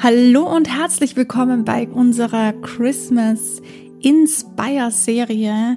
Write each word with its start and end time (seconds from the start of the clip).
Hallo 0.00 0.44
und 0.46 0.68
herzlich 0.68 1.16
willkommen 1.16 1.64
bei 1.64 1.88
unserer 1.88 2.52
Christmas 2.52 3.60
Inspire 4.00 4.92
Serie. 4.92 5.76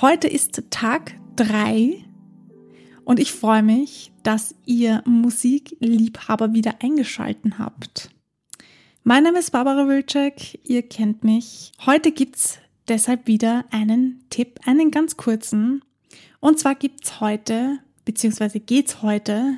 Heute 0.00 0.26
ist 0.26 0.64
Tag 0.70 1.14
drei 1.36 2.04
und 3.04 3.20
ich 3.20 3.30
freue 3.30 3.62
mich, 3.62 4.10
dass 4.24 4.56
ihr 4.66 5.04
Musikliebhaber 5.06 6.52
wieder 6.54 6.82
eingeschalten 6.82 7.60
habt. 7.60 8.10
Mein 9.04 9.22
Name 9.22 9.38
ist 9.38 9.52
Barbara 9.52 9.86
Wilczek, 9.86 10.58
ihr 10.64 10.82
kennt 10.82 11.22
mich. 11.22 11.70
Heute 11.86 12.10
gibt's 12.10 12.58
deshalb 12.88 13.28
wieder 13.28 13.64
einen 13.70 14.24
Tipp, 14.28 14.58
einen 14.66 14.90
ganz 14.90 15.16
kurzen. 15.16 15.84
Und 16.40 16.58
zwar 16.58 16.74
gibt's 16.74 17.20
heute, 17.20 17.78
beziehungsweise 18.04 18.58
geht's 18.58 19.02
heute 19.02 19.56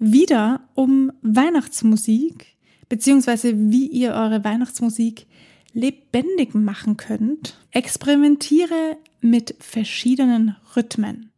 wieder 0.00 0.68
um 0.74 1.12
Weihnachtsmusik, 1.22 2.55
beziehungsweise 2.88 3.54
wie 3.56 3.86
ihr 3.86 4.12
eure 4.12 4.44
Weihnachtsmusik 4.44 5.26
lebendig 5.72 6.54
machen 6.54 6.96
könnt. 6.96 7.58
Experimentiere 7.70 8.96
mit 9.20 9.54
verschiedenen 9.58 10.56
Rhythmen. 10.74 11.30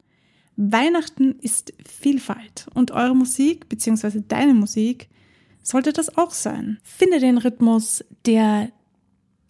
Weihnachten 0.57 1.37
ist 1.41 1.73
Vielfalt 1.85 2.67
und 2.75 2.91
eure 2.91 3.15
Musik 3.15 3.69
beziehungsweise 3.69 4.23
deine 4.23 4.55
Musik 4.55 5.09
sollte 5.63 5.93
das 5.93 6.17
auch 6.17 6.33
sein. 6.33 6.79
Finde 6.83 7.21
den 7.21 7.39
Rhythmus, 7.39 8.05
der 8.27 8.71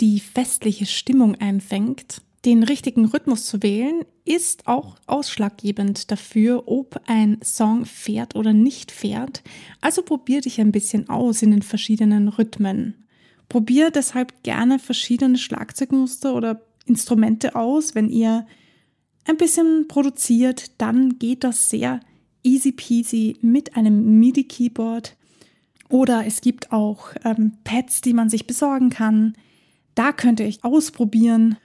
die 0.01 0.21
festliche 0.21 0.87
Stimmung 0.87 1.35
einfängt. 1.35 2.23
Den 2.45 2.63
richtigen 2.63 3.07
Rhythmus 3.07 3.47
zu 3.47 3.63
wählen 3.63 4.05
ist 4.25 4.69
auch 4.69 4.97
ausschlaggebend 5.07 6.11
dafür, 6.11 6.65
ob 6.67 7.01
ein 7.07 7.39
Song 7.43 7.85
fährt 7.85 8.37
oder 8.37 8.53
nicht 8.53 8.93
fährt. 8.93 9.43
Also 9.81 10.03
probier 10.03 10.41
dich 10.41 10.61
ein 10.61 10.71
bisschen 10.71 11.09
aus 11.09 11.43
in 11.43 11.51
den 11.51 11.63
verschiedenen 11.63 12.29
Rhythmen. 12.29 13.07
Probier 13.49 13.91
deshalb 13.91 14.43
gerne 14.45 14.79
verschiedene 14.79 15.39
Schlagzeugmuster 15.39 16.35
oder 16.35 16.63
Instrumente 16.87 17.57
aus. 17.57 17.95
Wenn 17.95 18.09
ihr 18.09 18.47
ein 19.25 19.37
bisschen 19.37 19.89
produziert, 19.89 20.71
dann 20.79 21.19
geht 21.19 21.43
das 21.43 21.71
sehr 21.71 22.01
easy 22.45 22.73
peasy 22.73 23.37
mit 23.41 23.77
einem 23.77 24.21
MIDI-Keyboard. 24.21 25.17
Oder 25.89 26.25
es 26.27 26.41
gibt 26.41 26.71
auch 26.71 27.15
ähm, 27.25 27.53
Pads, 27.65 28.03
die 28.03 28.13
man 28.13 28.29
sich 28.29 28.47
besorgen 28.47 28.91
kann. 28.91 29.35
Da 29.95 30.13
könnte 30.13 30.45
ich 30.45 30.63
ausprobieren 30.63 31.57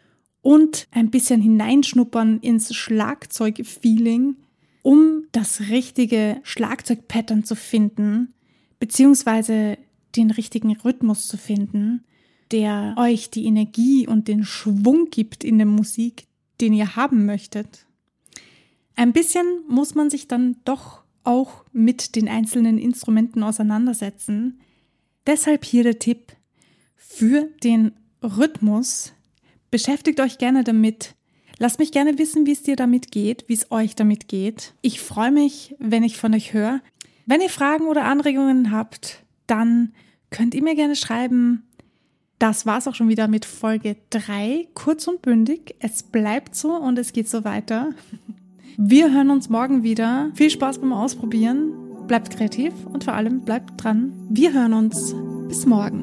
und 0.43 0.87
ein 0.91 1.09
bisschen 1.09 1.41
hineinschnuppern 1.41 2.39
ins 2.41 2.75
Schlagzeug-Feeling, 2.75 4.35
um 4.83 5.23
das 5.31 5.61
richtige 5.69 6.39
Schlagzeugpattern 6.43 7.45
zu 7.45 7.55
finden, 7.55 8.33
beziehungsweise 8.77 9.79
den 10.15 10.29
richtigen 10.29 10.75
Rhythmus 10.77 11.27
zu 11.27 11.37
finden, 11.37 12.03
der 12.51 12.93
euch 12.99 13.31
die 13.31 13.45
Energie 13.45 14.05
und 14.05 14.27
den 14.27 14.43
Schwung 14.43 15.07
gibt 15.09 15.43
in 15.43 15.57
der 15.57 15.65
Musik, 15.65 16.25
den 16.61 16.73
ihr 16.73 16.95
haben 16.95 17.25
möchtet. 17.25 17.87
Ein 18.95 19.13
bisschen 19.13 19.45
muss 19.67 19.95
man 19.95 20.09
sich 20.09 20.27
dann 20.27 20.57
doch 20.65 21.03
auch 21.23 21.63
mit 21.71 22.15
den 22.15 22.27
einzelnen 22.27 22.77
Instrumenten 22.77 23.43
auseinandersetzen. 23.43 24.59
Deshalb 25.25 25.63
hier 25.63 25.83
der 25.83 25.99
Tipp 25.99 26.33
für 26.97 27.47
den 27.63 27.93
Rhythmus. 28.21 29.13
Beschäftigt 29.73 30.19
euch 30.19 30.37
gerne 30.37 30.63
damit. 30.63 31.15
Lasst 31.57 31.79
mich 31.79 31.91
gerne 31.91 32.19
wissen, 32.19 32.45
wie 32.45 32.51
es 32.51 32.61
dir 32.61 32.75
damit 32.75 33.11
geht, 33.11 33.45
wie 33.47 33.55
es 33.55 33.71
euch 33.71 33.95
damit 33.95 34.27
geht. 34.27 34.75
Ich 34.83 35.01
freue 35.01 35.31
mich, 35.31 35.75
wenn 35.79 36.03
ich 36.03 36.15
von 36.15 36.35
euch 36.35 36.53
höre. 36.53 36.79
Wenn 37.25 37.41
ihr 37.41 37.49
Fragen 37.49 37.87
oder 37.87 38.03
Anregungen 38.03 38.69
habt, 38.69 39.23
dann 39.47 39.93
könnt 40.29 40.53
ihr 40.53 40.61
mir 40.61 40.75
gerne 40.75 40.95
schreiben. 40.95 41.63
Das 42.37 42.67
war's 42.67 42.87
auch 42.87 42.93
schon 42.93 43.09
wieder 43.09 43.27
mit 43.27 43.45
Folge 43.45 43.95
3, 44.11 44.67
kurz 44.75 45.07
und 45.07 45.23
bündig. 45.23 45.73
Es 45.79 46.03
bleibt 46.03 46.53
so 46.53 46.75
und 46.75 46.99
es 46.99 47.11
geht 47.11 47.27
so 47.27 47.43
weiter. 47.43 47.95
Wir 48.77 49.11
hören 49.11 49.31
uns 49.31 49.49
morgen 49.49 49.81
wieder. 49.81 50.29
Viel 50.35 50.51
Spaß 50.51 50.81
beim 50.81 50.93
Ausprobieren. 50.93 52.05
Bleibt 52.05 52.29
kreativ 52.29 52.75
und 52.85 53.05
vor 53.05 53.15
allem 53.15 53.41
bleibt 53.41 53.83
dran. 53.83 54.13
Wir 54.29 54.53
hören 54.53 54.73
uns. 54.73 55.15
Bis 55.47 55.65
morgen. 55.65 56.02